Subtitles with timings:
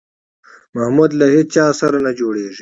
[0.75, 2.59] محمود له هېچا سره نه جوړېږي.